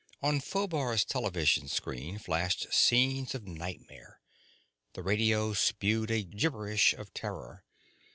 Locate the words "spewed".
5.53-6.09